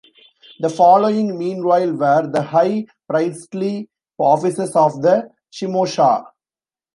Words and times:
The 0.59 0.69
following 0.71 1.37
meanwhile 1.37 1.93
were 1.93 2.25
the 2.25 2.41
high 2.41 2.87
priestly 3.07 3.87
offices 4.17 4.75
of 4.75 4.99
the 5.03 5.29
"Shimosha". 5.53 6.23